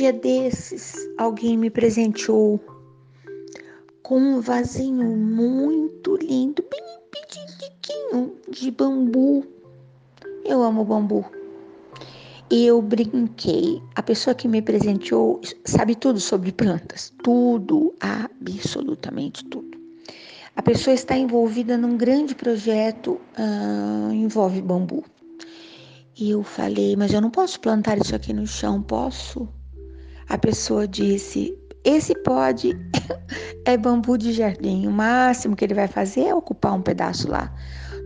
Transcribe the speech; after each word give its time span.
dia 0.00 0.12
desses, 0.14 0.94
alguém 1.18 1.58
me 1.58 1.68
presenteou 1.68 2.58
com 4.02 4.18
um 4.18 4.40
vasinho 4.40 5.14
muito 5.14 6.16
lindo, 6.16 6.64
bem 6.70 6.82
pequenininho, 7.10 8.34
de 8.48 8.70
bambu. 8.70 9.44
Eu 10.42 10.62
amo 10.62 10.86
bambu. 10.86 11.22
Eu 12.50 12.80
brinquei. 12.80 13.82
A 13.94 14.02
pessoa 14.02 14.34
que 14.34 14.48
me 14.48 14.62
presenteou 14.62 15.38
sabe 15.66 15.94
tudo 15.94 16.18
sobre 16.18 16.50
plantas, 16.50 17.12
tudo, 17.22 17.94
absolutamente 18.00 19.44
tudo. 19.44 19.78
A 20.56 20.62
pessoa 20.62 20.94
está 20.94 21.14
envolvida 21.14 21.76
num 21.76 21.98
grande 21.98 22.34
projeto, 22.34 23.20
uh, 23.38 24.10
envolve 24.14 24.62
bambu. 24.62 25.04
E 26.18 26.30
eu 26.30 26.42
falei, 26.42 26.96
mas 26.96 27.12
eu 27.12 27.20
não 27.20 27.30
posso 27.30 27.60
plantar 27.60 27.98
isso 27.98 28.16
aqui 28.16 28.32
no 28.32 28.46
chão, 28.46 28.82
posso? 28.82 29.46
A 30.30 30.38
pessoa 30.38 30.86
disse, 30.86 31.58
esse 31.82 32.14
pode 32.22 32.78
é 33.66 33.76
bambu 33.76 34.16
de 34.16 34.32
jardim. 34.32 34.86
O 34.86 34.90
máximo 34.92 35.56
que 35.56 35.64
ele 35.64 35.74
vai 35.74 35.88
fazer 35.88 36.26
é 36.26 36.34
ocupar 36.34 36.72
um 36.72 36.80
pedaço 36.82 37.28
lá 37.28 37.52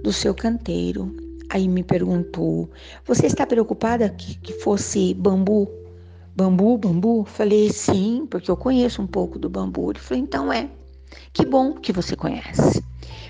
do 0.02 0.10
seu 0.10 0.34
canteiro. 0.34 1.15
Aí 1.51 1.68
me 1.68 1.82
perguntou: 1.82 2.70
Você 3.05 3.27
está 3.27 3.46
preocupada 3.46 4.09
que, 4.09 4.38
que 4.38 4.55
fosse 4.55 5.12
bambu? 5.12 5.70
Bambu, 6.34 6.79
bambu? 6.79 7.24
Falei: 7.24 7.70
Sim, 7.70 8.27
porque 8.30 8.51
eu 8.51 8.56
conheço 8.56 9.02
um 9.02 9.06
pouco 9.06 9.38
do 9.38 9.51
bambu. 9.51 9.91
Ele 9.91 9.98
falou: 9.98 10.23
Então 10.23 10.52
é. 10.52 10.70
Que 11.32 11.45
bom 11.45 11.74
que 11.74 11.93
você 11.93 12.16
conhece. 12.16 12.82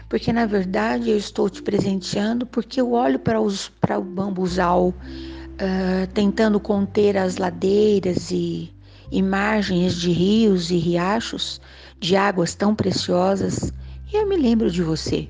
Porque 0.08 0.32
na 0.32 0.46
verdade 0.46 1.10
eu 1.10 1.16
estou 1.16 1.50
te 1.50 1.62
presenteando 1.62 2.47
porque 2.47 2.80
eu 2.80 2.92
olho 2.92 3.19
para, 3.19 3.41
os, 3.41 3.69
para 3.80 3.98
o 3.98 4.04
bambuzal 4.04 4.88
uh, 4.88 6.06
tentando 6.12 6.60
conter 6.60 7.16
as 7.16 7.36
ladeiras 7.36 8.30
e, 8.30 8.73
e 9.10 9.22
margens 9.22 9.94
de 9.94 10.10
rios 10.10 10.70
e 10.70 10.77
riachos 10.77 11.60
de 12.00 12.16
águas 12.16 12.55
tão 12.55 12.74
preciosas 12.74 13.72
eu 14.16 14.28
me 14.28 14.36
lembro 14.36 14.70
de 14.70 14.80
você. 14.80 15.28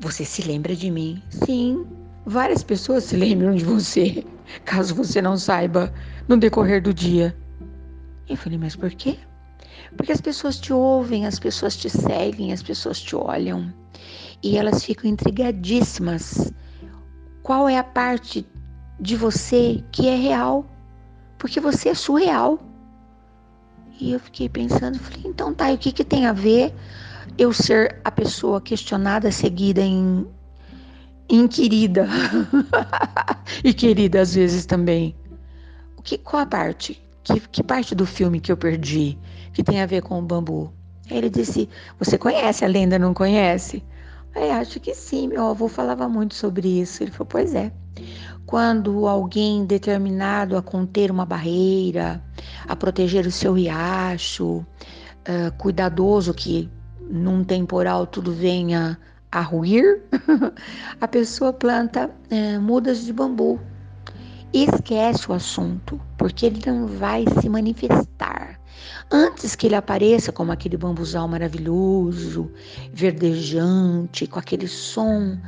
Você 0.00 0.24
se 0.24 0.42
lembra 0.42 0.74
de 0.74 0.90
mim? 0.90 1.22
Sim, 1.28 1.86
várias 2.24 2.62
pessoas 2.62 3.04
se 3.04 3.16
lembram 3.18 3.54
de 3.54 3.64
você, 3.64 4.24
caso 4.64 4.94
você 4.94 5.20
não 5.20 5.36
saiba 5.36 5.92
no 6.26 6.38
decorrer 6.38 6.82
do 6.82 6.94
dia. 6.94 7.36
Eu 8.26 8.36
falei, 8.36 8.58
mas 8.58 8.74
por 8.74 8.90
quê? 8.90 9.18
Porque 9.94 10.10
as 10.10 10.22
pessoas 10.22 10.58
te 10.58 10.72
ouvem, 10.72 11.26
as 11.26 11.38
pessoas 11.38 11.76
te 11.76 11.90
seguem, 11.90 12.50
as 12.50 12.62
pessoas 12.62 12.98
te 12.98 13.14
olham 13.14 13.70
e 14.42 14.56
elas 14.56 14.82
ficam 14.82 15.10
intrigadíssimas. 15.10 16.50
Qual 17.42 17.68
é 17.68 17.76
a 17.76 17.84
parte 17.84 18.46
de 18.98 19.16
você 19.16 19.84
que 19.92 20.08
é 20.08 20.16
real? 20.16 20.64
Porque 21.42 21.58
você 21.58 21.88
é 21.88 21.94
surreal. 21.94 22.60
E 24.00 24.12
eu 24.12 24.20
fiquei 24.20 24.48
pensando, 24.48 24.96
falei, 24.96 25.22
então 25.24 25.52
tá, 25.52 25.72
e 25.72 25.74
o 25.74 25.78
que, 25.78 25.90
que 25.90 26.04
tem 26.04 26.24
a 26.24 26.32
ver 26.32 26.72
eu 27.36 27.52
ser 27.52 28.00
a 28.04 28.12
pessoa 28.12 28.60
questionada, 28.60 29.32
seguida 29.32 29.80
em, 29.80 30.24
querida 31.50 32.06
e 33.64 33.74
querida 33.74 34.20
às 34.20 34.36
vezes 34.36 34.66
também. 34.66 35.16
O 35.96 36.02
que, 36.02 36.16
qual 36.16 36.44
a 36.44 36.46
parte? 36.46 37.02
Que, 37.24 37.40
que 37.40 37.62
parte 37.64 37.92
do 37.92 38.06
filme 38.06 38.38
que 38.38 38.52
eu 38.52 38.56
perdi 38.56 39.18
que 39.52 39.64
tem 39.64 39.82
a 39.82 39.86
ver 39.86 40.02
com 40.02 40.20
o 40.20 40.22
bambu? 40.22 40.72
Ele 41.10 41.28
disse: 41.28 41.68
Você 41.98 42.16
conhece 42.16 42.64
a 42.64 42.68
lenda, 42.68 43.00
não 43.00 43.12
conhece? 43.12 43.82
Aí 44.34 44.50
acho 44.50 44.80
que 44.80 44.94
sim, 44.94 45.28
meu 45.28 45.48
avô 45.48 45.68
falava 45.68 46.08
muito 46.08 46.34
sobre 46.34 46.80
isso. 46.80 47.02
Ele 47.02 47.10
falou: 47.10 47.26
Pois 47.26 47.54
é. 47.54 47.72
Quando 48.46 49.06
alguém 49.06 49.64
determinado 49.64 50.56
a 50.56 50.62
conter 50.62 51.10
uma 51.10 51.24
barreira, 51.24 52.22
a 52.66 52.74
proteger 52.74 53.26
o 53.26 53.30
seu 53.30 53.54
riacho, 53.54 54.58
uh, 54.58 55.52
cuidadoso 55.58 56.34
que 56.34 56.68
num 57.00 57.44
temporal 57.44 58.06
tudo 58.06 58.32
venha 58.32 58.98
a 59.30 59.40
ruir, 59.40 60.02
a 61.00 61.08
pessoa 61.08 61.52
planta 61.52 62.10
é, 62.30 62.58
mudas 62.58 63.04
de 63.04 63.12
bambu 63.12 63.60
e 64.52 64.64
esquece 64.64 65.30
o 65.30 65.34
assunto, 65.34 66.00
porque 66.18 66.46
ele 66.46 66.60
não 66.66 66.86
vai 66.86 67.24
se 67.40 67.48
manifestar. 67.48 68.31
Antes 69.10 69.54
que 69.54 69.66
ele 69.66 69.74
apareça 69.74 70.32
como 70.32 70.52
aquele 70.52 70.76
bambuzal 70.76 71.28
maravilhoso, 71.28 72.50
verdejante, 72.92 74.26
com 74.26 74.38
aquele 74.38 74.66
som 74.68 75.38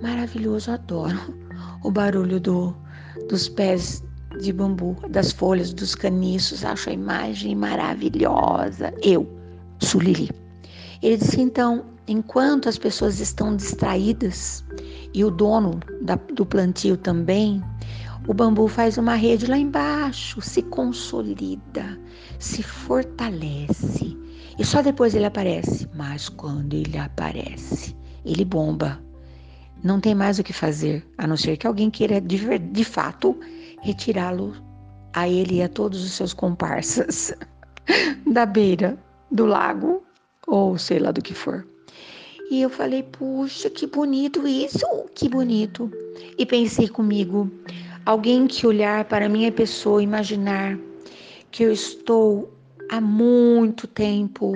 maravilhoso, 0.00 0.70
adoro 0.70 1.34
o 1.82 1.90
barulho 1.90 2.40
do, 2.40 2.74
dos 3.28 3.48
pés 3.48 4.02
de 4.40 4.52
bambu, 4.52 4.96
das 5.08 5.32
folhas, 5.32 5.72
dos 5.72 5.94
caniços, 5.94 6.64
acho 6.64 6.90
a 6.90 6.92
imagem 6.92 7.54
maravilhosa. 7.54 8.92
Eu, 9.02 9.28
Sulili. 9.80 10.30
Ele 11.02 11.16
disse 11.16 11.40
então, 11.40 11.84
enquanto 12.06 12.68
as 12.68 12.78
pessoas 12.78 13.20
estão 13.20 13.56
distraídas 13.56 14.64
e 15.14 15.24
o 15.24 15.30
dono 15.30 15.80
da, 16.02 16.16
do 16.16 16.44
plantio 16.44 16.96
também, 16.96 17.62
o 18.26 18.34
bambu 18.34 18.68
faz 18.68 18.98
uma 18.98 19.14
rede 19.14 19.46
lá 19.46 19.56
embaixo, 19.56 20.40
se 20.40 20.62
consolida, 20.62 21.98
se 22.38 22.62
fortalece 22.62 24.16
e 24.58 24.64
só 24.64 24.82
depois 24.82 25.14
ele 25.14 25.24
aparece. 25.26 25.88
Mas 25.94 26.28
quando 26.28 26.74
ele 26.74 26.98
aparece, 26.98 27.96
ele 28.24 28.44
bomba. 28.44 29.00
Não 29.82 30.00
tem 30.00 30.14
mais 30.14 30.38
o 30.38 30.42
que 30.42 30.52
fazer, 30.52 31.06
a 31.16 31.26
não 31.26 31.36
ser 31.36 31.56
que 31.56 31.66
alguém 31.66 31.90
queira 31.90 32.20
de, 32.20 32.58
de 32.58 32.84
fato 32.84 33.38
retirá-lo 33.80 34.56
a 35.14 35.28
ele 35.28 35.56
e 35.56 35.62
a 35.62 35.68
todos 35.68 36.02
os 36.04 36.12
seus 36.12 36.32
comparsas 36.32 37.32
da 38.26 38.44
beira 38.44 38.98
do 39.30 39.46
lago 39.46 40.02
ou 40.46 40.76
sei 40.76 40.98
lá 40.98 41.12
do 41.12 41.22
que 41.22 41.34
for. 41.34 41.66
E 42.50 42.62
eu 42.62 42.70
falei, 42.70 43.02
puxa, 43.02 43.68
que 43.70 43.86
bonito 43.86 44.48
isso, 44.48 44.86
que 45.14 45.28
bonito. 45.28 45.90
E 46.36 46.46
pensei 46.46 46.88
comigo, 46.88 47.50
alguém 48.06 48.46
que 48.46 48.66
olhar 48.66 49.04
para 49.04 49.28
minha 49.28 49.52
pessoa, 49.52 50.02
imaginar 50.02 50.78
que 51.50 51.62
eu 51.62 51.72
estou 51.72 52.52
há 52.90 53.00
muito 53.00 53.86
tempo 53.86 54.52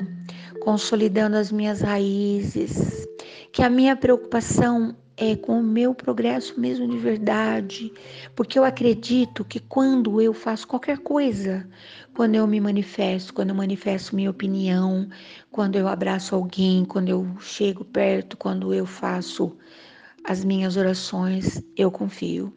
consolidando 0.60 1.36
as 1.36 1.50
minhas 1.50 1.80
raízes, 1.80 3.06
que 3.52 3.62
a 3.62 3.70
minha 3.70 3.96
preocupação 3.96 4.96
é 5.16 5.36
com 5.36 5.60
o 5.60 5.62
meu 5.62 5.94
progresso 5.94 6.58
mesmo 6.58 6.88
de 6.88 6.96
verdade, 6.96 7.92
porque 8.34 8.58
eu 8.58 8.64
acredito 8.64 9.44
que 9.44 9.60
quando 9.60 10.20
eu 10.20 10.32
faço 10.32 10.66
qualquer 10.66 10.98
coisa, 10.98 11.68
quando 12.14 12.34
eu 12.34 12.46
me 12.46 12.60
manifesto, 12.60 13.34
quando 13.34 13.50
eu 13.50 13.54
manifesto 13.54 14.16
minha 14.16 14.30
opinião, 14.30 15.08
quando 15.50 15.76
eu 15.76 15.86
abraço 15.86 16.34
alguém, 16.34 16.84
quando 16.84 17.08
eu 17.08 17.26
chego 17.40 17.84
perto, 17.84 18.36
quando 18.36 18.72
eu 18.72 18.86
faço 18.86 19.56
as 20.24 20.44
minhas 20.44 20.76
orações, 20.76 21.62
eu 21.76 21.90
confio 21.90 22.52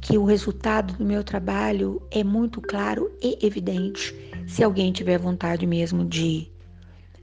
que 0.00 0.16
o 0.16 0.24
resultado 0.24 0.94
do 0.94 1.04
meu 1.04 1.24
trabalho 1.24 2.00
é 2.10 2.22
muito 2.22 2.60
claro 2.60 3.10
e 3.22 3.38
evidente, 3.44 4.14
se 4.46 4.62
alguém 4.62 4.92
tiver 4.92 5.18
vontade 5.18 5.66
mesmo 5.66 6.04
de, 6.04 6.50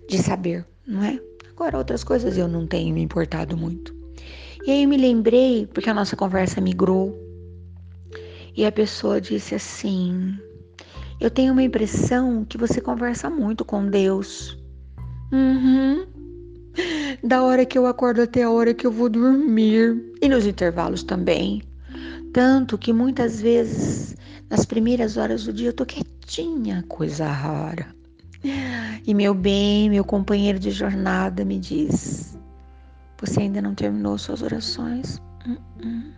de 0.08 0.18
saber, 0.18 0.66
não 0.86 1.03
é? 1.03 1.19
Agora, 1.52 1.78
outras 1.78 2.03
coisas 2.03 2.38
eu 2.38 2.47
não 2.47 2.68
tenho 2.68 2.94
me 2.94 3.02
importado 3.02 3.56
muito. 3.56 3.96
E 4.66 4.72
aí 4.72 4.84
eu 4.84 4.90
me 4.90 4.97
lembrei, 4.97 5.68
porque 5.68 5.90
a 5.90 5.94
nossa 5.94 6.16
conversa 6.16 6.59
migrou, 6.59 7.18
e 8.56 8.66
a 8.66 8.72
pessoa 8.72 9.22
disse 9.22 9.56
assim: 9.56 10.38
eu 11.19 11.30
tenho 11.30 11.53
uma 11.53 11.63
impressão 11.63 12.44
que 12.44 12.57
você 12.57 12.81
conversa 12.81 13.30
muito 13.30 13.63
com 13.63 13.88
Deus. 13.88 14.57
Uhum. 15.31 16.06
Da 17.24 17.42
hora 17.42 17.66
que 17.66 17.78
eu 17.78 17.86
acordo 17.86 18.21
até 18.21 18.44
a 18.44 18.51
hora 18.51 18.74
que 18.74 18.86
eu 18.86 18.92
vou 18.92 19.07
dormir. 19.07 20.13
E 20.21 20.28
nos 20.28 20.45
intervalos 20.45 21.04
também. 21.04 21.62
Tanto 22.35 22.77
que 22.77 22.91
muitas 22.91 23.39
vezes, 23.39 24.17
nas 24.49 24.65
primeiras 24.65 25.15
horas 25.15 25.45
do 25.45 25.53
dia, 25.53 25.69
eu 25.69 25.73
tô 25.73 25.85
quietinha, 25.85 26.83
coisa 26.89 27.25
rara. 27.27 27.95
E 29.07 29.13
meu 29.13 29.33
bem, 29.33 29.89
meu 29.89 30.03
companheiro 30.03 30.59
de 30.59 30.69
jornada 30.69 31.45
me 31.45 31.57
diz: 31.57 32.37
Você 33.21 33.39
ainda 33.39 33.61
não 33.61 33.73
terminou 33.73 34.17
suas 34.17 34.41
orações? 34.41 35.21
Uh 35.47 35.57
-uh. 35.79 36.11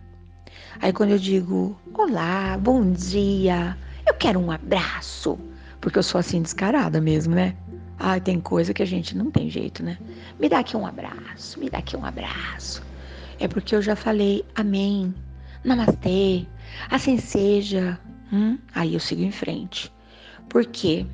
Aí 0.80 0.92
quando 0.92 1.10
eu 1.10 1.20
digo: 1.20 1.78
Olá, 1.94 2.58
bom 2.58 2.90
dia. 2.90 3.78
Eu 4.04 4.14
quero 4.14 4.40
um 4.40 4.50
abraço, 4.50 5.38
porque 5.80 6.00
eu 6.00 6.02
sou 6.02 6.18
assim 6.18 6.42
descarada 6.42 7.00
mesmo, 7.00 7.36
né? 7.36 7.54
Ai, 7.96 8.20
tem 8.20 8.40
coisa 8.40 8.74
que 8.74 8.82
a 8.82 8.86
gente 8.86 9.16
não 9.16 9.30
tem 9.30 9.48
jeito, 9.48 9.84
né? 9.84 9.96
Me 10.36 10.48
dá 10.48 10.58
aqui 10.58 10.76
um 10.76 10.84
abraço, 10.84 11.60
me 11.60 11.70
dá 11.70 11.78
aqui 11.78 11.96
um 11.96 12.04
abraço. 12.04 12.82
É 13.38 13.46
porque 13.46 13.76
eu 13.76 13.80
já 13.80 13.94
falei 13.94 14.44
amém, 14.56 15.14
namastê, 15.64 16.46
assim 16.90 17.18
seja. 17.18 17.98
Hum? 18.32 18.58
Aí 18.74 18.94
eu 18.94 19.00
sigo 19.00 19.22
em 19.22 19.32
frente. 19.32 19.92
Porque 20.48 21.06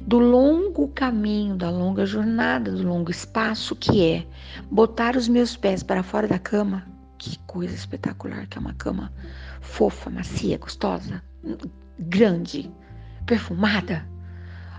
do 0.00 0.18
longo 0.18 0.88
caminho, 0.88 1.56
da 1.56 1.70
longa 1.70 2.06
jornada, 2.06 2.72
do 2.72 2.86
longo 2.86 3.10
espaço 3.10 3.74
que 3.74 4.04
é 4.04 4.26
botar 4.70 5.16
os 5.16 5.28
meus 5.28 5.56
pés 5.56 5.82
para 5.82 6.02
fora 6.02 6.28
da 6.28 6.38
cama, 6.38 6.86
que 7.18 7.38
coisa 7.40 7.74
espetacular 7.74 8.46
que 8.46 8.56
é 8.58 8.60
uma 8.60 8.74
cama 8.74 9.12
fofa, 9.60 10.08
macia, 10.08 10.56
gostosa 10.58 11.22
grande, 11.98 12.70
perfumada, 13.26 14.06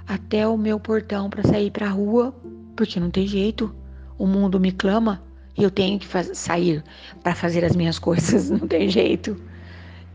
até 0.08 0.48
o 0.48 0.58
meu 0.58 0.80
portão 0.80 1.30
para 1.30 1.44
sair 1.44 1.70
para 1.70 1.88
a 1.88 1.92
rua, 1.92 2.34
porque 2.76 3.00
não 3.00 3.12
tem 3.12 3.28
jeito. 3.28 3.76
O 4.18 4.26
mundo 4.26 4.60
me 4.60 4.72
clama 4.72 5.22
eu 5.58 5.70
tenho 5.70 6.00
que 6.00 6.08
sair 6.36 6.84
para 7.24 7.36
fazer 7.36 7.64
as 7.66 7.76
minhas 7.76 7.98
coisas, 8.00 8.50
não 8.50 8.68
tem 8.68 8.90
jeito. 8.90 9.42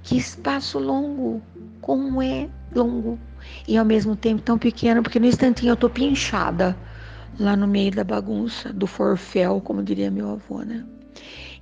Que 0.02 0.16
espaço 0.16 0.78
longo, 0.78 1.42
como 1.80 2.20
é 2.20 2.48
longo 2.74 3.18
e 3.66 3.76
ao 3.76 3.84
mesmo 3.84 4.16
tempo 4.16 4.42
tão 4.42 4.58
pequeno, 4.58 5.02
porque 5.02 5.18
no 5.18 5.26
instantinho 5.26 5.72
eu 5.72 5.76
tô 5.76 5.88
pinchada 5.88 6.76
lá 7.38 7.56
no 7.56 7.66
meio 7.66 7.90
da 7.92 8.04
bagunça, 8.04 8.72
do 8.72 8.86
forféu, 8.86 9.60
como 9.60 9.82
diria 9.82 10.10
meu 10.10 10.30
avô, 10.30 10.62
né? 10.62 10.84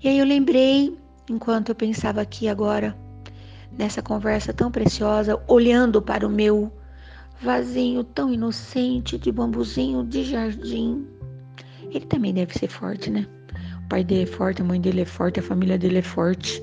E 0.02 0.08
aí 0.08 0.18
eu 0.18 0.24
lembrei, 0.24 0.96
enquanto 1.30 1.68
eu 1.68 1.74
pensava 1.74 2.20
aqui 2.20 2.48
agora, 2.48 2.96
nessa 3.78 4.02
conversa 4.02 4.52
tão 4.52 4.70
preciosa, 4.70 5.40
olhando 5.46 6.02
para 6.02 6.26
o 6.26 6.30
meu 6.30 6.72
vasinho 7.40 8.04
tão 8.04 8.32
inocente 8.32 9.18
de 9.18 9.32
bambuzinho 9.32 10.04
de 10.04 10.24
jardim. 10.24 11.06
Ele 11.90 12.06
também 12.06 12.32
deve 12.32 12.56
ser 12.56 12.68
forte, 12.68 13.10
né? 13.10 13.26
Pai 13.92 14.02
dele 14.02 14.22
é 14.22 14.26
forte, 14.26 14.62
a 14.62 14.64
mãe 14.64 14.80
dele 14.80 15.02
é 15.02 15.04
forte, 15.04 15.38
a 15.38 15.42
família 15.42 15.76
dele 15.76 15.98
é 15.98 16.02
forte. 16.02 16.62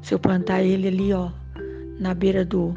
Se 0.00 0.14
eu 0.14 0.18
plantar 0.20 0.62
ele 0.62 0.86
ali, 0.86 1.12
ó, 1.12 1.28
na 1.98 2.14
beira 2.14 2.44
do, 2.44 2.72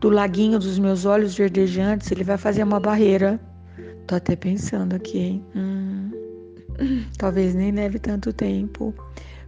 do 0.00 0.10
laguinho 0.10 0.58
dos 0.58 0.76
meus 0.76 1.04
olhos 1.04 1.36
verdejantes, 1.36 2.10
ele 2.10 2.24
vai 2.24 2.36
fazer 2.36 2.64
uma 2.64 2.80
barreira. 2.80 3.40
Tô 4.08 4.16
até 4.16 4.34
pensando 4.34 4.96
aqui, 4.96 5.18
hein? 5.18 5.44
Hum, 5.54 6.10
talvez 7.16 7.54
nem 7.54 7.70
leve 7.70 8.00
tanto 8.00 8.32
tempo 8.32 8.92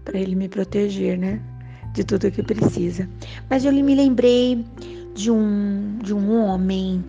para 0.05 0.21
ele 0.21 0.37
me 0.37 0.49
proteger, 0.49 1.19
né? 1.19 1.43
De 1.95 2.05
tudo 2.05 2.31
que 2.31 2.45
precisa. 2.45 3.09
Mas 3.51 3.65
eu 3.65 3.73
me 3.73 3.93
lembrei 3.97 4.65
de 5.17 5.33
um, 5.33 5.99
de 6.01 6.15
um 6.15 6.45
homem 6.45 7.03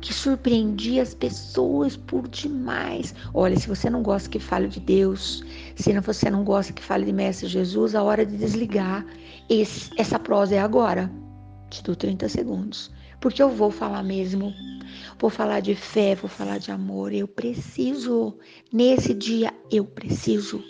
que 0.00 0.12
surpreendia 0.12 1.02
as 1.02 1.14
pessoas 1.14 1.96
por 1.96 2.26
demais. 2.28 3.14
Olha, 3.34 3.58
se 3.58 3.68
você 3.68 3.90
não 3.90 4.02
gosta 4.02 4.28
que 4.28 4.38
fale 4.38 4.68
de 4.68 4.80
Deus, 4.80 5.44
se 5.76 5.98
você 6.00 6.30
não 6.30 6.42
gosta 6.42 6.72
que 6.72 6.82
fale 6.82 7.04
de 7.04 7.12
Mestre 7.12 7.46
Jesus, 7.46 7.94
a 7.94 8.02
hora 8.02 8.24
de 8.24 8.36
desligar 8.36 9.04
esse, 9.48 9.90
essa 9.96 10.18
prosa 10.18 10.54
é 10.54 10.58
agora. 10.58 11.10
Te 11.68 11.82
dou 11.82 11.94
30 11.94 12.28
segundos. 12.28 12.90
Porque 13.20 13.42
eu 13.42 13.50
vou 13.50 13.70
falar 13.70 14.02
mesmo. 14.02 14.52
Vou 15.18 15.30
falar 15.30 15.60
de 15.60 15.74
fé, 15.74 16.14
vou 16.14 16.28
falar 16.28 16.58
de 16.58 16.70
amor. 16.70 17.12
Eu 17.12 17.28
preciso. 17.28 18.34
Nesse 18.72 19.12
dia, 19.12 19.52
eu 19.70 19.84
preciso. 19.84 20.64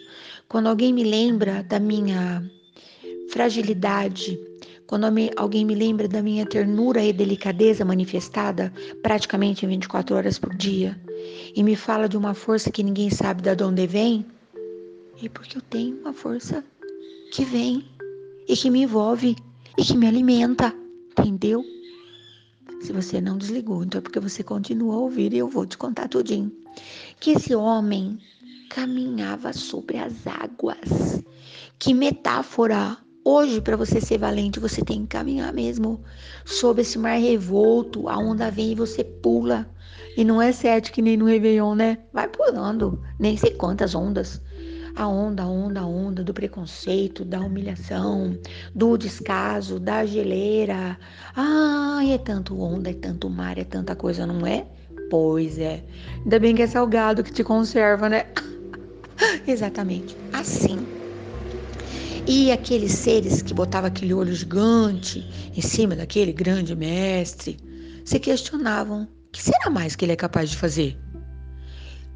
Quando 0.49 0.69
alguém 0.69 0.93
me 0.93 1.05
lembra 1.05 1.63
da 1.63 1.79
minha 1.79 2.43
fragilidade, 3.31 4.39
quando 4.91 5.05
alguém 5.37 5.65
me 5.65 5.77
lembra 5.77 6.09
da 6.09 6.21
minha 6.21 6.45
ternura 6.45 7.01
e 7.01 7.13
delicadeza 7.13 7.85
manifestada 7.85 8.73
praticamente 9.01 9.65
24 9.65 10.17
horas 10.17 10.37
por 10.37 10.53
dia 10.53 11.01
e 11.55 11.63
me 11.63 11.77
fala 11.77 12.09
de 12.09 12.17
uma 12.17 12.35
força 12.35 12.73
que 12.73 12.83
ninguém 12.83 13.09
sabe 13.09 13.41
de 13.41 13.63
onde 13.63 13.87
vem, 13.87 14.27
é 15.23 15.29
porque 15.29 15.59
eu 15.59 15.63
tenho 15.63 15.97
uma 16.01 16.13
força 16.13 16.65
que 17.31 17.45
vem 17.45 17.89
e 18.49 18.57
que 18.57 18.69
me 18.69 18.83
envolve 18.83 19.37
e 19.79 19.85
que 19.85 19.97
me 19.97 20.09
alimenta, 20.09 20.75
entendeu? 21.17 21.65
Se 22.81 22.93
você 22.93 23.21
não 23.21 23.39
desligou, 23.39 23.85
então 23.85 24.01
é 24.01 24.03
porque 24.03 24.19
você 24.19 24.43
continua 24.43 24.97
a 24.97 24.99
ouvir 24.99 25.33
e 25.33 25.39
eu 25.39 25.47
vou 25.47 25.67
te 25.67 25.79
contar 25.79 26.09
tudinho. 26.09 26.51
Que 27.21 27.31
esse 27.31 27.55
homem 27.55 28.19
caminhava 28.69 29.53
sobre 29.53 29.99
as 29.99 30.27
águas. 30.27 31.23
Que 31.79 31.95
metáfora 31.95 32.99
Hoje, 33.33 33.61
para 33.61 33.77
você 33.77 34.01
ser 34.01 34.19
valente, 34.19 34.59
você 34.59 34.83
tem 34.83 35.03
que 35.03 35.17
caminhar 35.17 35.53
mesmo 35.53 36.01
sob 36.45 36.83
esse 36.83 36.99
mar 36.99 37.17
revolto. 37.17 38.09
A 38.09 38.19
onda 38.19 38.51
vem 38.51 38.73
e 38.73 38.75
você 38.75 39.05
pula. 39.05 39.71
E 40.17 40.25
não 40.25 40.43
é 40.43 40.51
sete 40.51 40.91
que 40.91 41.01
nem 41.01 41.17
no 41.17 41.27
Réveillon, 41.27 41.77
né? 41.77 41.99
Vai 42.13 42.27
pulando. 42.27 43.01
Nem 43.21 43.37
sei 43.37 43.53
quantas 43.53 43.95
ondas. 43.95 44.43
A 44.97 45.07
onda, 45.07 45.45
a 45.45 45.47
onda, 45.47 45.79
a 45.79 45.87
onda 45.87 46.25
do 46.25 46.35
preconceito, 46.35 47.25
da 47.25 47.39
humilhação, 47.39 48.37
do 48.75 48.99
descaso, 48.99 49.79
da 49.79 50.05
geleira. 50.05 50.99
Ai, 51.37 52.13
é 52.15 52.19
tanto 52.19 52.61
onda, 52.61 52.91
é 52.91 52.95
tanto 52.95 53.31
mar, 53.31 53.57
é 53.59 53.65
tanta 53.65 53.95
coisa, 53.95 54.27
não 54.27 54.45
é? 54.45 54.67
Pois 55.09 55.57
é. 55.57 55.85
Ainda 56.25 56.41
bem 56.41 56.57
que 56.57 56.63
é 56.63 56.67
salgado 56.67 57.23
que 57.23 57.33
te 57.33 57.45
conserva, 57.45 58.09
né? 58.09 58.25
Exatamente. 59.47 60.17
Assim 60.33 61.00
e 62.27 62.53
aqueles 62.53 62.93
seres 62.93 63.43
que 63.43 63.55
botavam 63.55 63.89
aquele 63.89 64.15
olho 64.15 64.35
gigante 64.35 65.27
em 65.57 65.61
cima 65.61 65.97
daquele 65.97 66.33
grande 66.33 66.77
mestre 66.77 67.59
se 68.05 68.19
questionavam: 68.19 69.05
o 69.05 69.31
que 69.33 69.43
será 69.43 69.71
mais 69.71 69.97
que 69.97 70.05
ele 70.05 70.13
é 70.13 70.17
capaz 70.17 70.51
de 70.51 70.57
fazer? 70.57 70.99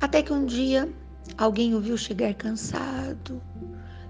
Até 0.01 0.23
que 0.23 0.33
um 0.33 0.45
dia 0.45 0.89
alguém 1.39 1.75
o 1.75 1.81
viu 1.81 1.97
chegar 1.97 2.35
cansado. 2.35 3.43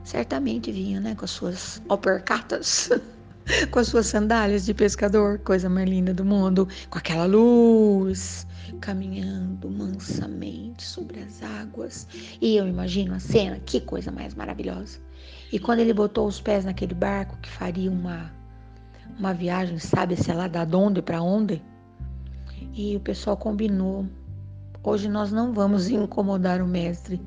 Certamente 0.02 0.70
vinha, 0.70 1.00
né, 1.00 1.14
com 1.14 1.24
as 1.24 1.30
suas 1.30 1.80
alpercatas, 1.88 2.90
com 3.70 3.78
as 3.78 3.88
suas 3.88 4.06
sandálias 4.06 4.64
de 4.64 4.74
pescador, 4.74 5.38
coisa 5.38 5.68
mais 5.68 5.88
linda 5.88 6.14
do 6.14 6.24
mundo, 6.24 6.68
com 6.88 6.98
aquela 6.98 7.26
luz, 7.26 8.46
caminhando 8.80 9.70
mansamente 9.70 10.84
sobre 10.84 11.20
as 11.20 11.42
águas. 11.42 12.06
E 12.40 12.56
eu 12.56 12.66
imagino 12.66 13.14
a 13.14 13.20
cena, 13.20 13.60
que 13.64 13.80
coisa 13.80 14.10
mais 14.10 14.34
maravilhosa. 14.34 14.98
E 15.52 15.58
quando 15.58 15.80
ele 15.80 15.92
botou 15.92 16.26
os 16.26 16.40
pés 16.40 16.64
naquele 16.64 16.94
barco 16.94 17.36
que 17.40 17.50
faria 17.50 17.90
uma, 17.90 18.32
uma 19.18 19.32
viagem, 19.32 19.78
sabe, 19.78 20.16
sei 20.16 20.34
lá, 20.34 20.48
da 20.48 20.64
onde 20.76 21.02
para 21.02 21.22
onde, 21.22 21.62
e 22.74 22.96
o 22.96 23.00
pessoal 23.00 23.36
combinou. 23.36 24.06
Hoje 24.82 25.08
nós 25.08 25.30
não 25.30 25.52
vamos 25.52 25.88
incomodar 25.88 26.60
o 26.60 26.66
mestre. 26.66 27.20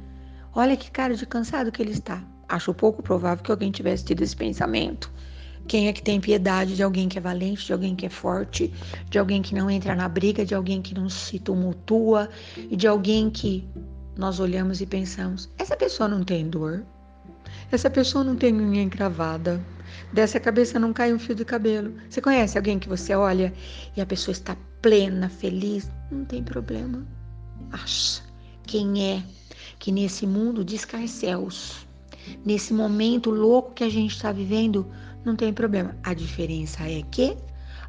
Olha 0.54 0.76
que 0.76 0.92
cara 0.92 1.16
de 1.16 1.26
cansado 1.26 1.72
que 1.72 1.82
ele 1.82 1.92
está. 1.92 2.24
Acho 2.50 2.74
pouco 2.74 3.02
provável 3.02 3.44
que 3.44 3.52
alguém 3.52 3.72
tivesse 3.72 4.06
tido 4.06 4.22
esse 4.22 4.36
pensamento. 4.36 5.12
Quem 5.68 5.88
é 5.88 5.94
que 5.94 6.02
tem 6.02 6.20
piedade 6.20 6.76
de 6.76 6.84
alguém 6.84 7.10
que 7.10 7.18
é 7.18 7.22
valente, 7.22 7.66
de 7.66 7.74
alguém 7.74 7.96
que 7.96 8.06
é 8.06 8.10
forte, 8.10 8.74
de 9.10 9.20
alguém 9.20 9.42
que 9.42 9.54
não 9.54 9.70
entra 9.70 9.96
na 9.96 10.08
briga, 10.08 10.46
de 10.46 10.56
alguém 10.56 10.82
que 10.82 10.96
não 10.96 11.10
se 11.10 11.40
tumultua 11.40 12.30
e 12.58 12.76
de 12.76 12.88
alguém 12.88 13.30
que 13.30 13.68
nós 14.16 14.40
olhamos 14.40 14.80
e 14.80 14.86
pensamos: 14.86 15.50
essa 15.58 15.76
pessoa 15.76 16.08
não 16.08 16.24
tem 16.24 16.50
dor, 16.50 16.86
essa 17.72 17.90
pessoa 17.90 18.24
não 18.24 18.36
tem 18.36 18.54
unha 18.54 18.82
encravada. 18.82 19.62
Dessa 20.14 20.40
cabeça 20.40 20.80
não 20.80 20.94
cai 20.94 21.14
um 21.14 21.20
fio 21.20 21.36
de 21.36 21.44
cabelo. 21.44 21.94
Você 22.10 22.22
conhece 22.22 22.58
alguém 22.58 22.80
que 22.80 22.88
você 22.88 23.14
olha 23.14 23.54
e 23.96 24.00
a 24.00 24.06
pessoa 24.06 24.32
está 24.32 24.56
plena, 24.82 25.28
feliz? 25.28 25.90
Não 26.12 26.24
tem 26.24 26.44
problema. 26.44 27.06
Acha. 27.72 28.22
Quem 28.64 29.16
é 29.16 29.24
que 29.80 29.92
nesse 29.92 30.26
mundo 30.26 30.64
de 30.64 30.76
escarcéus, 30.76 31.88
nesse 32.46 32.74
momento 32.74 33.30
louco 33.30 33.74
que 33.74 33.84
a 33.84 33.90
gente 33.90 34.16
está 34.16 34.32
vivendo, 34.32 34.88
não 35.28 35.36
tem 35.36 35.54
problema. 35.54 35.96
A 36.04 36.14
diferença 36.14 36.84
é 36.84 37.04
que 37.12 37.38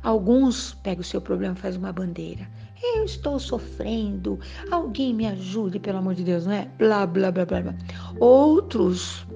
alguns 0.03 0.75
pegam 0.75 1.01
o 1.01 1.05
seu 1.05 1.21
problema 1.21 1.55
e 1.55 1.61
faz 1.61 1.77
uma 1.77 1.93
bandeira. 1.93 2.49
Eu 2.83 3.05
estou 3.05 3.39
sofrendo, 3.39 4.39
alguém 4.71 5.13
me 5.13 5.27
ajude, 5.27 5.81
pelo 5.81 5.99
amor 5.99 6.15
de 6.15 6.25
Deus, 6.25 6.47
não 6.47 6.53
é? 6.53 6.69
Blá, 6.79 7.07
blá, 7.07 7.31
blá, 7.31 7.45
blá, 7.45 7.61
blá. 7.63 7.75
Outros 8.21 9.27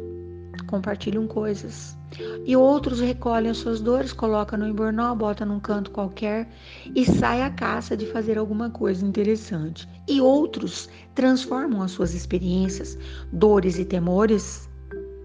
compartilham 0.66 1.26
coisas. 1.26 1.96
E 2.44 2.54
outros 2.54 3.00
recolhem 3.00 3.50
as 3.50 3.58
suas 3.58 3.80
dores, 3.80 4.12
colocam 4.12 4.58
no 4.58 4.68
embornal, 4.68 5.16
bota 5.16 5.46
num 5.46 5.58
canto 5.58 5.90
qualquer 5.90 6.48
e 6.94 7.06
sai 7.06 7.42
à 7.42 7.50
caça 7.50 7.96
de 7.96 8.06
fazer 8.06 8.36
alguma 8.36 8.68
coisa 8.68 9.04
interessante. 9.04 9.88
E 10.06 10.20
outros 10.20 10.88
transformam 11.14 11.82
as 11.82 11.92
suas 11.92 12.14
experiências, 12.14 12.98
dores 13.32 13.78
e 13.78 13.84
temores 13.84 14.68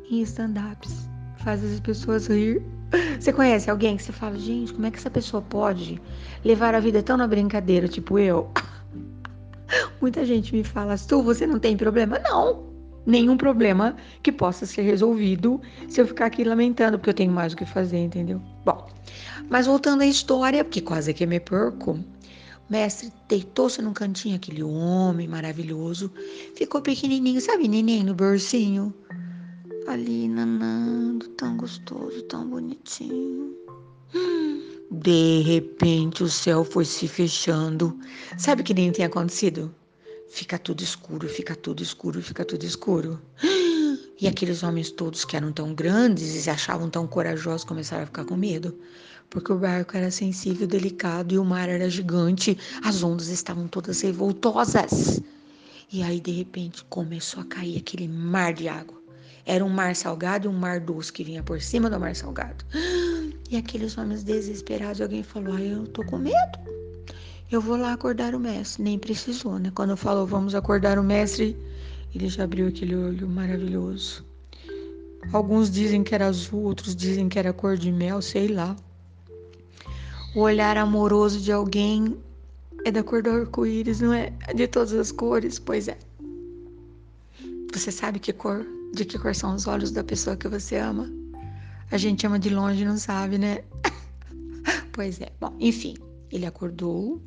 em 0.10 0.22
stand-ups. 0.22 1.17
Faz 1.48 1.64
as 1.64 1.80
pessoas 1.80 2.28
rir. 2.28 2.62
Você 3.18 3.32
conhece 3.32 3.72
alguém 3.72 3.96
que 3.96 4.04
você 4.04 4.12
fala, 4.12 4.38
gente, 4.38 4.74
como 4.74 4.86
é 4.86 4.92
que 4.92 4.98
essa 4.98 5.10
pessoa 5.10 5.42
pode 5.42 5.98
levar 6.44 6.76
a 6.76 6.80
vida 6.82 7.02
tão 7.02 7.16
na 7.16 7.26
brincadeira, 7.26 7.88
tipo 7.88 8.20
eu? 8.20 8.52
Muita 10.02 10.26
gente 10.26 10.54
me 10.54 10.62
fala, 10.62 10.98
tu, 10.98 11.24
você 11.24 11.48
não 11.48 11.58
tem 11.58 11.78
problema? 11.78 12.20
Não, 12.20 12.66
nenhum 13.06 13.38
problema 13.38 13.96
que 14.22 14.30
possa 14.30 14.66
ser 14.66 14.82
resolvido 14.82 15.62
se 15.88 16.02
eu 16.02 16.06
ficar 16.06 16.26
aqui 16.26 16.44
lamentando, 16.44 16.98
porque 16.98 17.12
eu 17.12 17.14
tenho 17.14 17.32
mais 17.32 17.54
o 17.54 17.56
que 17.56 17.66
fazer, 17.66 18.00
entendeu? 18.00 18.42
Bom, 18.66 18.86
mas 19.50 19.68
voltando 19.68 20.02
à 20.02 20.06
história, 20.06 20.66
porque 20.66 20.82
quase 20.82 21.14
que 21.14 21.26
me 21.26 21.40
perco. 21.40 21.92
O 21.92 21.98
mestre 22.70 23.10
deitou-se 23.30 23.82
num 23.82 23.94
cantinho, 23.94 24.36
aquele 24.36 24.64
homem 24.64 25.30
maravilhoso, 25.30 26.12
ficou 26.58 26.82
pequenininho, 26.82 27.40
sabe, 27.40 27.70
neném 27.70 28.04
no 28.04 28.14
bercinho, 28.14 28.94
ali 29.88 30.28
nanando, 30.28 31.30
tão 31.30 31.56
gostoso, 31.56 32.22
tão 32.24 32.50
bonitinho. 32.50 33.56
De 34.92 35.42
repente 35.42 36.24
o 36.24 36.30
céu 36.30 36.66
foi 36.66 36.84
se 36.84 37.08
fechando. 37.08 37.98
Sabe 38.38 38.62
o 38.62 38.66
que 38.66 38.74
nem 38.74 38.92
tem 38.92 39.06
acontecido? 39.06 39.74
Fica 40.30 40.60
tudo 40.60 40.84
escuro, 40.84 41.28
fica 41.30 41.56
tudo 41.56 41.82
escuro, 41.82 42.22
fica 42.22 42.44
tudo 42.44 42.66
escuro. 42.66 43.20
E 44.20 44.28
aqueles 44.28 44.62
homens 44.62 44.92
todos 44.92 45.24
que 45.24 45.38
eram 45.38 45.52
tão 45.54 45.74
grandes 45.74 46.36
e 46.36 46.42
se 46.42 46.50
achavam 46.50 46.90
tão 46.90 47.08
corajosos 47.08 47.64
começaram 47.64 48.04
a 48.04 48.08
ficar 48.08 48.26
com 48.26 48.36
medo. 48.36 48.78
porque 49.30 49.52
o 49.52 49.58
barco 49.58 49.98
era 49.98 50.10
sensível, 50.10 50.68
delicado 50.68 51.34
e 51.34 51.38
o 51.38 51.46
mar 51.46 51.68
era 51.70 51.90
gigante, 51.90 52.58
as 52.84 53.04
ondas 53.04 53.28
estavam 53.28 53.68
todas 53.68 54.02
revoltosas. 54.02 55.22
E 55.92 56.02
aí, 56.04 56.20
de 56.20 56.32
repente, 56.32 56.84
começou 56.86 57.42
a 57.42 57.46
cair 57.46 57.78
aquele 57.78 58.08
mar 58.08 58.54
de 58.54 58.68
água. 58.68 58.98
Era 59.50 59.64
um 59.64 59.70
mar 59.70 59.96
salgado 59.96 60.46
e 60.46 60.50
um 60.50 60.54
mar 60.54 60.82
doce 60.82 61.12
que 61.12 61.24
vinha 61.24 61.42
por 61.42 61.62
cima 61.62 61.90
do 61.90 61.98
mar 61.98 62.14
salgado. 62.16 62.64
E 63.50 63.56
aqueles 63.56 63.98
homens 63.98 64.26
desesperados, 64.26 65.00
alguém 65.00 65.24
falou: 65.24 65.56
ah, 65.56 65.62
eu 65.62 65.88
tô 65.88 66.04
com 66.04 66.18
medo. 66.18 66.60
Eu 67.50 67.62
vou 67.62 67.78
lá 67.78 67.94
acordar 67.94 68.36
o 68.36 68.40
mestre. 68.42 68.84
Nem 68.84 69.00
precisou, 69.00 69.58
né? 69.58 69.72
Quando 69.74 69.96
falou, 69.96 70.28
vamos 70.28 70.54
acordar 70.54 71.00
o 71.00 71.04
mestre, 71.04 71.56
ele 72.14 72.28
já 72.28 72.44
abriu 72.44 72.68
aquele 72.68 72.94
olho 72.94 73.26
maravilhoso. 73.26 74.26
Alguns 75.32 75.72
dizem 75.72 76.04
que 76.04 76.14
era 76.14 76.28
azul, 76.28 76.64
outros 76.64 76.94
dizem 76.94 77.30
que 77.30 77.40
era 77.40 77.54
cor 77.54 77.78
de 77.78 77.90
mel, 77.90 78.22
sei 78.22 78.50
lá. 78.50 78.76
O 80.36 80.42
olhar 80.42 80.76
amoroso 80.76 81.40
de 81.40 81.54
alguém 81.54 82.18
é 82.84 82.92
da 82.92 83.02
cor 83.02 83.24
do 83.24 83.30
arco-íris, 83.30 84.02
não 84.02 84.12
é? 84.12 84.34
De 84.54 84.68
todas 84.68 84.92
as 84.92 85.10
cores, 85.10 85.58
pois 85.58 85.88
é. 85.88 85.98
Você 87.74 87.94
sabe 87.94 88.20
que 88.20 88.34
cor, 88.34 88.66
de 88.94 89.06
que 89.06 89.18
cor 89.20 89.36
são 89.36 89.56
os 89.56 89.68
olhos 89.68 89.92
da 89.92 90.04
pessoa 90.04 90.36
que 90.36 90.48
você 90.48 90.78
ama? 90.78 91.10
A 91.92 91.98
gente 91.98 92.26
ama 92.26 92.38
de 92.38 92.50
longe, 92.50 92.84
não 92.84 92.98
sabe, 92.98 93.38
né? 93.38 93.60
pois 94.92 95.22
é. 95.22 95.32
Bom, 95.40 95.56
enfim, 95.60 95.96
ele 96.32 96.46
acordou, 96.46 97.22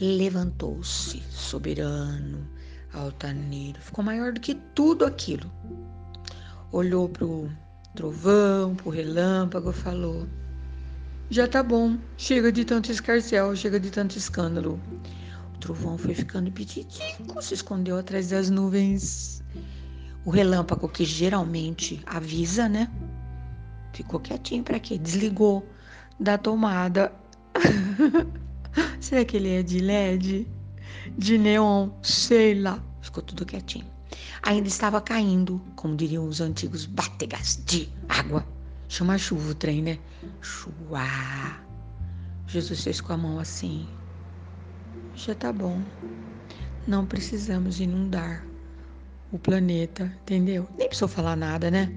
levantou-se, 0.00 1.22
soberano, 1.30 2.46
altaneiro, 2.92 3.80
ficou 3.80 4.04
maior 4.04 4.32
do 4.32 4.40
que 4.40 4.54
tudo 4.74 5.04
aquilo. 5.04 5.50
Olhou 6.70 7.08
pro 7.08 7.50
trovão, 7.94 8.76
pro 8.76 8.90
relâmpago, 8.90 9.72
falou: 9.72 10.26
Já 11.30 11.48
tá 11.48 11.62
bom, 11.62 11.98
chega 12.16 12.52
de 12.52 12.64
tanto 12.64 12.92
escarcel, 12.92 13.56
chega 13.56 13.80
de 13.80 13.90
tanto 13.90 14.16
escândalo. 14.16 14.80
O 15.54 15.58
trovão 15.58 15.98
foi 15.98 16.14
ficando 16.14 16.52
petitico, 16.52 17.42
se 17.42 17.54
escondeu 17.54 17.98
atrás 17.98 18.28
das 18.28 18.48
nuvens. 18.48 19.42
O 20.28 20.30
relâmpago, 20.30 20.90
que 20.90 21.06
geralmente 21.06 22.02
avisa, 22.04 22.68
né? 22.68 22.86
Ficou 23.94 24.20
quietinho 24.20 24.62
para 24.62 24.78
quê? 24.78 24.98
Desligou 24.98 25.66
da 26.20 26.36
tomada. 26.36 27.10
Será 29.00 29.24
que 29.24 29.38
ele 29.38 29.48
é 29.48 29.62
de 29.62 29.80
LED? 29.80 30.46
De 31.16 31.38
neon? 31.38 31.88
Sei 32.02 32.60
lá. 32.60 32.78
Ficou 33.00 33.22
tudo 33.22 33.46
quietinho. 33.46 33.86
Ainda 34.42 34.68
estava 34.68 35.00
caindo, 35.00 35.62
como 35.74 35.96
diriam 35.96 36.28
os 36.28 36.42
antigos 36.42 36.84
bátegas 36.84 37.62
de 37.64 37.88
água. 38.06 38.46
Chama 38.86 39.16
chuva 39.16 39.52
o 39.52 39.54
trem, 39.54 39.80
né? 39.80 39.98
Chuá. 40.42 41.58
Jesus 42.46 42.84
fez 42.84 43.00
com 43.00 43.14
a 43.14 43.16
mão 43.16 43.38
assim. 43.38 43.88
Já 45.14 45.34
tá 45.34 45.50
bom. 45.50 45.80
Não 46.86 47.06
precisamos 47.06 47.80
inundar 47.80 48.44
o 49.32 49.38
planeta, 49.38 50.12
entendeu? 50.22 50.66
Nem 50.76 50.88
precisou 50.88 51.08
falar 51.08 51.36
nada, 51.36 51.70
né? 51.70 51.92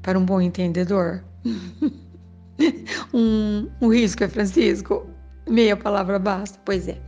Para 0.00 0.18
um 0.18 0.24
bom 0.24 0.40
entendedor. 0.40 1.22
um, 3.12 3.68
um 3.80 3.88
risco 3.88 4.24
é 4.24 4.28
Francisco. 4.28 5.06
Meia 5.48 5.76
palavra 5.76 6.18
basta. 6.18 6.58
Pois 6.64 6.88
é. 6.88 7.00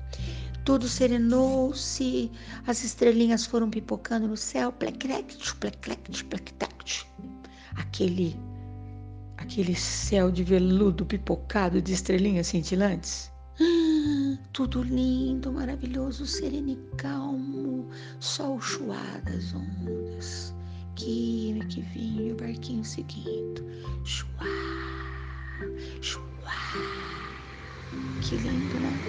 Tudo 0.65 0.89
serenou-se, 0.89 2.31
as 2.67 2.83
estrelinhas 2.83 3.45
foram 3.45 3.69
pipocando 3.69 4.27
no 4.27 4.37
céu, 4.37 4.73
pleclect, 4.73 5.55
pleclect, 5.57 6.25
pleclect. 6.25 7.07
Aquele, 7.77 8.35
aquele 9.37 9.75
céu 9.75 10.31
de 10.31 10.43
veludo 10.43 11.05
pipocado 11.05 11.83
de 11.83 11.93
estrelinhas 11.93 12.47
cintilantes. 12.47 13.31
Tudo 14.53 14.83
lindo, 14.83 15.53
maravilhoso, 15.53 16.27
sereno 16.27 16.71
e 16.71 16.77
calmo, 16.97 17.89
só 18.21 18.55
o 18.55 18.61
das 19.25 19.53
ondas 19.55 20.55
que 20.97 21.51
que 21.65 21.81
vinha 21.81 22.33
o 22.33 22.37
barquinho 22.37 22.85
seguindo. 22.85 23.65
Chuá, 24.05 24.45
chuá. 26.01 26.23
Que 28.21 28.37
lindo, 28.37 28.81
né? 28.81 29.01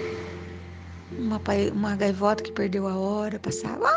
Uma, 1.18 1.40
uma 1.72 1.96
gaivota 1.96 2.42
que 2.42 2.52
perdeu 2.52 2.86
a 2.88 2.96
hora, 2.96 3.38
passava. 3.38 3.90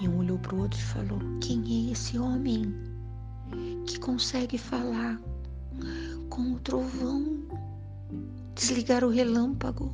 E 0.00 0.08
um 0.08 0.18
olhou 0.18 0.38
para 0.38 0.54
o 0.54 0.60
outro 0.60 0.78
e 0.78 0.82
falou: 0.82 1.20
Quem 1.40 1.88
é 1.88 1.92
esse 1.92 2.18
homem 2.18 2.74
que 3.86 3.98
consegue 3.98 4.56
falar 4.58 5.18
com 6.30 6.52
o 6.52 6.60
trovão, 6.60 7.42
desligar 8.54 9.04
o 9.04 9.10
relâmpago, 9.10 9.92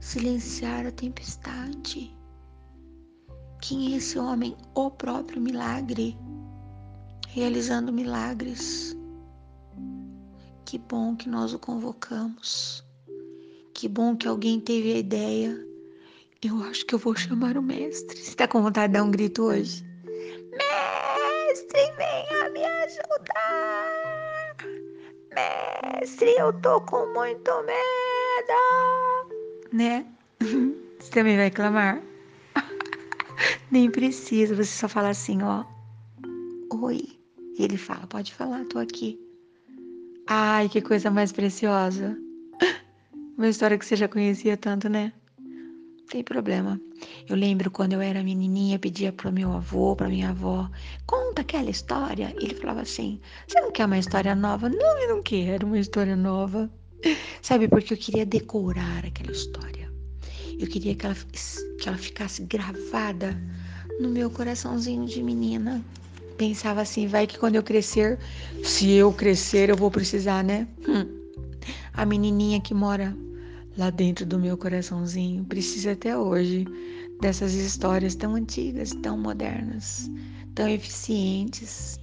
silenciar 0.00 0.86
a 0.86 0.92
tempestade? 0.92 2.16
Quem 3.60 3.92
é 3.92 3.96
esse 3.96 4.18
homem? 4.18 4.56
O 4.74 4.90
próprio 4.90 5.42
milagre, 5.42 6.16
realizando 7.28 7.92
milagres. 7.92 8.96
Que 10.64 10.78
bom 10.78 11.16
que 11.16 11.28
nós 11.28 11.52
o 11.52 11.58
convocamos. 11.58 12.84
Que 13.74 13.88
bom 13.88 14.16
que 14.16 14.28
alguém 14.28 14.60
teve 14.60 14.92
a 14.92 14.98
ideia. 14.98 15.66
Eu 16.42 16.62
acho 16.62 16.86
que 16.86 16.94
eu 16.94 16.98
vou 16.98 17.16
chamar 17.16 17.58
o 17.58 17.62
mestre. 17.62 18.16
Você 18.16 18.30
está 18.30 18.46
com 18.46 18.62
vontade 18.62 18.92
de 18.92 18.98
dar 18.98 19.04
um 19.04 19.10
grito 19.10 19.42
hoje? 19.42 19.84
Mestre, 20.52 21.92
venha 21.96 22.50
me 22.50 22.64
ajudar. 22.64 24.07
Mestre, 26.00 26.34
eu 26.38 26.52
tô 26.60 26.80
com 26.80 27.06
muito 27.12 27.50
medo. 27.62 28.58
Né? 29.72 30.06
Você 30.98 31.10
também 31.10 31.36
vai 31.36 31.50
clamar? 31.50 32.02
Nem 33.70 33.90
precisa, 33.90 34.54
você 34.54 34.64
só 34.70 34.88
fala 34.88 35.10
assim, 35.10 35.42
ó. 35.42 35.64
Oi. 36.82 37.02
E 37.56 37.62
ele 37.62 37.76
fala, 37.76 38.06
pode 38.06 38.34
falar, 38.34 38.64
tô 38.66 38.78
aqui. 38.78 39.18
Ai, 40.26 40.68
que 40.68 40.80
coisa 40.80 41.10
mais 41.10 41.32
preciosa. 41.32 42.18
Uma 43.36 43.48
história 43.48 43.78
que 43.78 43.86
você 43.86 43.96
já 43.96 44.08
conhecia 44.08 44.56
tanto, 44.56 44.88
né? 44.88 45.12
Tem 46.08 46.24
problema. 46.24 46.80
Eu 47.28 47.36
lembro 47.36 47.70
quando 47.70 47.92
eu 47.92 48.00
era 48.00 48.22
menininha, 48.22 48.78
pedia 48.78 49.12
pro 49.12 49.30
meu 49.30 49.52
avô, 49.52 49.94
pra 49.94 50.08
minha 50.08 50.30
avó, 50.30 50.70
conta 51.06 51.42
aquela 51.42 51.68
história. 51.68 52.34
Ele 52.40 52.54
falava 52.54 52.80
assim: 52.80 53.20
Você 53.46 53.60
não 53.60 53.70
quer 53.70 53.84
uma 53.84 53.98
história 53.98 54.34
nova? 54.34 54.70
Não, 54.70 54.98
eu 55.02 55.16
não 55.16 55.22
quero 55.22 55.66
uma 55.66 55.78
história 55.78 56.16
nova. 56.16 56.70
Sabe, 57.42 57.68
porque 57.68 57.92
eu 57.92 57.98
queria 57.98 58.24
decorar 58.24 59.04
aquela 59.04 59.32
história. 59.32 59.92
Eu 60.58 60.66
queria 60.66 60.94
que 60.94 61.04
ela, 61.04 61.14
que 61.14 61.88
ela 61.88 61.98
ficasse 61.98 62.42
gravada 62.44 63.38
no 64.00 64.08
meu 64.08 64.30
coraçãozinho 64.30 65.04
de 65.04 65.22
menina. 65.22 65.84
Pensava 66.38 66.80
assim, 66.80 67.06
vai 67.06 67.26
que 67.26 67.38
quando 67.38 67.56
eu 67.56 67.62
crescer, 67.62 68.18
se 68.64 68.92
eu 68.92 69.12
crescer, 69.12 69.68
eu 69.68 69.76
vou 69.76 69.90
precisar, 69.90 70.42
né? 70.42 70.66
Hum. 70.88 71.06
A 71.92 72.06
menininha 72.06 72.60
que 72.60 72.72
mora 72.72 73.14
lá 73.78 73.90
dentro 73.90 74.26
do 74.26 74.38
meu 74.38 74.58
coraçãozinho 74.58 75.44
precisa 75.44 75.92
até 75.92 76.18
hoje 76.18 76.66
dessas 77.20 77.54
histórias 77.54 78.16
tão 78.16 78.34
antigas, 78.34 78.90
tão 79.02 79.16
modernas, 79.16 80.10
tão 80.54 80.68
eficientes. 80.68 81.98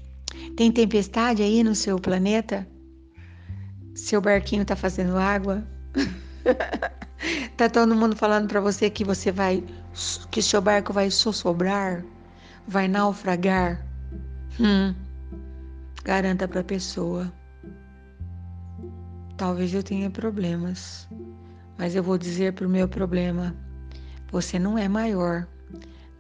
Tem 0.55 0.71
tempestade 0.71 1.43
aí 1.43 1.63
no 1.63 1.75
seu 1.75 1.99
planeta? 1.99 2.65
Seu 3.93 4.21
barquinho 4.21 4.65
tá 4.65 4.75
fazendo 4.75 5.17
água? 5.17 5.67
tá 7.57 7.69
todo 7.69 7.93
mundo 7.93 8.15
falando 8.15 8.47
para 8.47 8.61
você 8.61 8.89
que 8.89 9.03
você 9.03 9.31
vai 9.31 9.63
que 10.31 10.41
seu 10.41 10.61
barco 10.61 10.91
vai 10.91 11.11
sossobrar, 11.11 12.03
vai 12.67 12.87
naufragar. 12.87 13.85
Hum. 14.59 14.93
Garanta 16.03 16.47
para 16.47 16.61
a 16.61 16.63
pessoa. 16.63 17.31
Talvez 19.37 19.73
eu 19.73 19.83
tenha 19.83 20.09
problemas, 20.09 21.07
mas 21.77 21.95
eu 21.95 22.03
vou 22.03 22.17
dizer 22.17 22.53
pro 22.53 22.69
meu 22.69 22.87
problema: 22.87 23.55
você 24.31 24.57
não 24.59 24.77
é 24.77 24.87
maior 24.87 25.47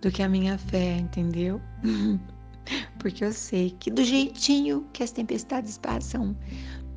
do 0.01 0.11
que 0.11 0.21
a 0.21 0.29
minha 0.29 0.57
fé, 0.57 0.97
entendeu? 0.97 1.61
Porque 2.99 3.23
eu 3.23 3.31
sei 3.31 3.71
que 3.79 3.91
do 3.91 4.03
jeitinho 4.03 4.87
que 4.91 5.03
as 5.03 5.11
tempestades 5.11 5.77
passam, 5.77 6.35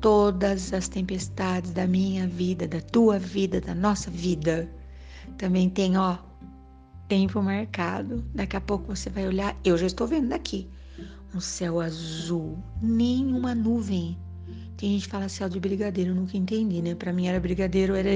todas 0.01 0.73
as 0.73 0.87
tempestades 0.87 1.71
da 1.71 1.85
minha 1.85 2.27
vida, 2.27 2.67
da 2.67 2.81
tua 2.81 3.19
vida, 3.19 3.61
da 3.61 3.75
nossa 3.75 4.09
vida, 4.09 4.69
também 5.37 5.69
tem, 5.69 5.97
ó, 5.97 6.17
tempo 7.07 7.41
marcado. 7.41 8.23
Daqui 8.33 8.55
a 8.55 8.61
pouco 8.61 8.95
você 8.95 9.09
vai 9.09 9.27
olhar, 9.27 9.55
eu 9.63 9.77
já 9.77 9.87
estou 9.87 10.07
vendo 10.07 10.29
daqui, 10.29 10.69
um 11.33 11.39
céu 11.39 11.79
azul, 11.79 12.57
nenhuma 12.81 13.53
nuvem. 13.53 14.17
Tem 14.79 14.91
gente 14.91 15.07
que 15.07 15.11
fala 15.11 15.27
céu 15.27 15.49
de 15.49 15.59
brigadeiro, 15.59 16.11
eu 16.11 16.15
nunca 16.15 16.37
entendi, 16.37 16.81
né? 16.81 16.95
Pra 16.95 17.11
mim 17.11 17.27
era 17.27 17.37
brigadeiro, 17.37 17.95
era. 17.95 18.11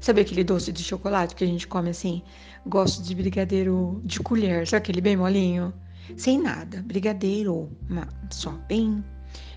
Sabe 0.00 0.22
aquele 0.22 0.42
doce 0.42 0.72
de 0.72 0.82
chocolate 0.82 1.32
que 1.36 1.44
a 1.44 1.46
gente 1.46 1.68
come 1.68 1.90
assim? 1.90 2.22
Gosto 2.66 3.04
de 3.04 3.14
brigadeiro 3.14 4.02
de 4.04 4.18
colher, 4.18 4.66
sabe 4.66 4.82
aquele 4.82 5.00
bem 5.00 5.16
molinho? 5.16 5.72
Sem 6.16 6.42
nada, 6.42 6.82
brigadeiro, 6.82 7.70
só 8.30 8.50
bem 8.68 9.04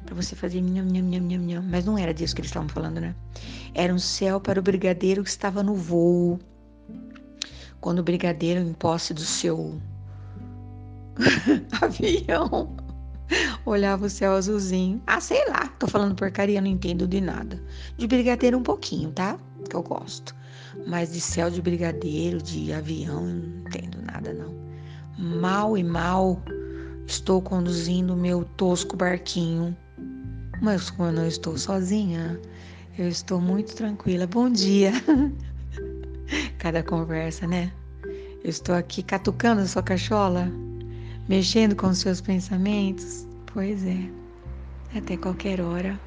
para 0.05 0.13
você 0.13 0.35
fazer 0.35 0.61
nham, 0.61 0.85
nham, 0.85 1.01
nham, 1.01 1.23
nham, 1.23 1.41
nham. 1.41 1.63
Mas 1.63 1.83
não 1.83 1.97
era 1.97 2.13
disso 2.13 2.35
que 2.35 2.41
eles 2.41 2.51
estavam 2.51 2.69
falando, 2.69 3.01
né? 3.01 3.15
Era 3.73 3.91
um 3.91 3.97
céu 3.97 4.39
para 4.39 4.59
o 4.59 4.63
brigadeiro 4.63 5.23
que 5.23 5.29
estava 5.29 5.63
no 5.63 5.73
voo. 5.73 6.39
Quando 7.81 7.99
o 7.99 8.03
brigadeiro, 8.03 8.59
em 8.59 8.73
posse 8.73 9.15
do 9.15 9.21
seu 9.21 9.81
avião, 11.81 12.77
olhava 13.65 14.05
o 14.05 14.09
céu 14.09 14.33
azulzinho. 14.33 15.01
Ah, 15.07 15.19
sei 15.19 15.47
lá, 15.49 15.67
tô 15.79 15.87
falando 15.87 16.15
porcaria, 16.15 16.61
não 16.61 16.67
entendo 16.67 17.07
de 17.07 17.21
nada. 17.21 17.61
De 17.97 18.07
brigadeiro 18.07 18.57
um 18.57 18.63
pouquinho, 18.63 19.11
tá? 19.11 19.37
Que 19.69 19.75
eu 19.75 19.83
gosto. 19.83 20.35
Mas 20.87 21.13
de 21.13 21.21
céu 21.21 21.49
de 21.49 21.61
brigadeiro, 21.61 22.41
de 22.41 22.71
avião, 22.73 23.25
não 23.25 23.59
entendo 23.61 23.97
nada 24.01 24.33
não. 24.33 24.53
Mal 25.17 25.77
e 25.77 25.83
mal 25.83 26.41
estou 27.07 27.41
conduzindo 27.41 28.13
o 28.13 28.17
meu 28.17 28.43
tosco 28.57 28.95
barquinho. 28.95 29.75
Mas 30.61 30.89
como 30.89 31.09
eu 31.09 31.13
não 31.13 31.27
estou 31.27 31.57
sozinha, 31.57 32.39
eu 32.97 33.07
estou 33.07 33.39
muito 33.39 33.75
tranquila. 33.75 34.27
Bom 34.27 34.49
dia. 34.49 34.91
Cada 36.57 36.81
conversa, 36.83 37.47
né? 37.47 37.71
Eu 38.43 38.49
estou 38.49 38.75
aqui 38.75 39.01
catucando 39.03 39.61
a 39.61 39.65
sua 39.65 39.83
cachola, 39.83 40.51
mexendo 41.27 41.75
com 41.75 41.87
os 41.87 41.99
seus 41.99 42.21
pensamentos. 42.21 43.25
Pois 43.53 43.85
é, 43.85 44.09
até 44.95 45.17
qualquer 45.17 45.61
hora. 45.61 45.99